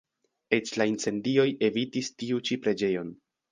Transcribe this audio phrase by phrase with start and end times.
[0.57, 3.15] Eĉ la incendioj evitis tiu ĉi preĝejon.